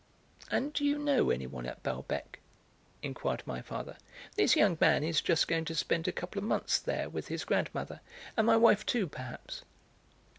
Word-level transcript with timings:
And 0.49 0.73
do 0.73 0.83
you 0.83 0.97
know 0.97 1.29
anyone 1.29 1.67
at 1.67 1.83
Balbec?" 1.83 2.39
inquired 3.03 3.43
my 3.45 3.61
father. 3.61 3.97
"This 4.35 4.55
young 4.55 4.75
man 4.81 5.03
is 5.03 5.21
just 5.21 5.47
going 5.47 5.63
to 5.65 5.75
spend 5.75 6.07
a 6.07 6.11
couple 6.11 6.39
of 6.39 6.45
months 6.47 6.79
there 6.79 7.07
with 7.07 7.27
his 7.27 7.45
grandmother, 7.45 8.01
and 8.35 8.47
my 8.47 8.57
wife 8.57 8.83
too, 8.83 9.05
perhaps." 9.05 9.61